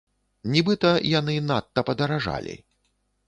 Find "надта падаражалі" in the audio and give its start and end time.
1.51-2.57